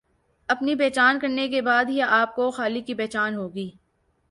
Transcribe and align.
اپنی 0.49 0.75
پہچان 0.75 1.19
کرنے 1.19 1.47
کے 1.47 1.61
بعد 1.61 1.85
ہی 1.85 2.01
آپ 2.01 2.35
کو 2.35 2.51
خالق 2.51 2.87
کی 2.87 2.93
پہچان 2.93 3.35
ہوگی۔ 3.35 3.69